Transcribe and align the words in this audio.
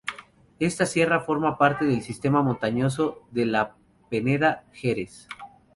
Esta 0.57 0.87
sierra 0.87 1.19
forma 1.19 1.59
parte 1.59 1.85
del 1.85 2.01
sistema 2.01 2.41
montañoso 2.41 3.21
de 3.29 3.45
la 3.45 3.75
Peneda-Gerês. 4.09 5.27